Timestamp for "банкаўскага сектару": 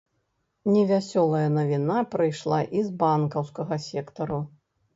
3.07-4.45